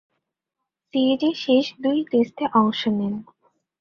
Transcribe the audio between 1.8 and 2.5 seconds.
দুই টেস্টে